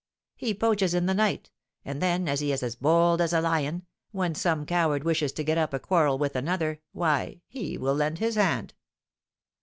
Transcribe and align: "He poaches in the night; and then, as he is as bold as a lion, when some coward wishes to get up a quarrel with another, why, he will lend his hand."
"He 0.35 0.55
poaches 0.55 0.95
in 0.95 1.05
the 1.05 1.13
night; 1.13 1.51
and 1.85 2.01
then, 2.01 2.27
as 2.27 2.39
he 2.39 2.51
is 2.51 2.63
as 2.63 2.75
bold 2.75 3.21
as 3.21 3.33
a 3.33 3.39
lion, 3.39 3.85
when 4.11 4.33
some 4.33 4.65
coward 4.65 5.03
wishes 5.03 5.31
to 5.33 5.43
get 5.43 5.59
up 5.59 5.75
a 5.75 5.79
quarrel 5.79 6.17
with 6.17 6.35
another, 6.35 6.81
why, 6.91 7.41
he 7.45 7.77
will 7.77 7.93
lend 7.93 8.17
his 8.17 8.33
hand." 8.33 8.73